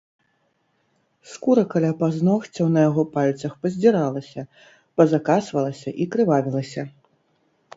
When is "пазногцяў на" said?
1.99-2.81